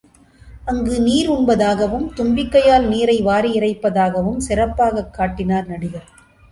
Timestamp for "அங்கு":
0.65-1.01